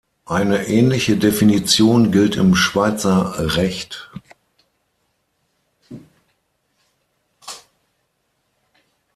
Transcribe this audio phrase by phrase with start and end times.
[0.25, 4.09] Eine ähnliche Definition gilt im Schweizer Recht.